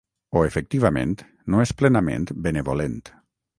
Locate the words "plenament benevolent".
1.83-3.01